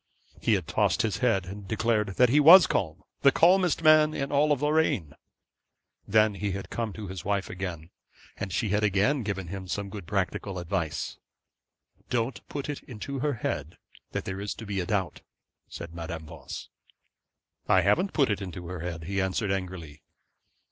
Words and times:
He 0.41 0.55
had 0.55 0.65
tossed 0.67 1.03
his 1.03 1.17
head 1.17 1.45
and 1.45 1.67
declared 1.67 2.15
that 2.15 2.29
he 2.29 2.39
was 2.39 2.65
calm; 2.65 3.03
the 3.21 3.31
calmest 3.31 3.83
man 3.83 4.15
in 4.15 4.31
all 4.31 4.47
Lorraine. 4.47 5.13
Then 6.07 6.33
he 6.33 6.53
had 6.53 6.71
come 6.71 6.91
to 6.93 7.05
his 7.07 7.23
wife 7.23 7.51
again, 7.51 7.91
and 8.35 8.51
she 8.51 8.69
had 8.69 8.83
again 8.83 9.21
given 9.21 9.49
him 9.49 9.67
some 9.67 9.91
good 9.91 10.07
practical 10.07 10.57
advice. 10.57 11.17
'Don't 12.09 12.41
put 12.49 12.67
it 12.67 12.81
into 12.85 13.19
her 13.19 13.33
head 13.33 13.77
that 14.11 14.25
there 14.25 14.41
is 14.41 14.55
to 14.55 14.65
be 14.65 14.79
a 14.79 14.87
doubt,' 14.87 15.21
said 15.69 15.93
Madame 15.93 16.25
Voss. 16.25 16.69
'I 17.67 17.81
haven't 17.81 18.13
put 18.13 18.31
it 18.31 18.41
into 18.41 18.65
her 18.69 18.79
head,' 18.79 19.03
he 19.03 19.21
answered 19.21 19.51
angrily. 19.51 20.01